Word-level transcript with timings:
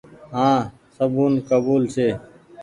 هآن 0.35 0.59
سبون 0.95 1.31
ڪبول 1.49 1.81
ڇي۔ 1.93 2.09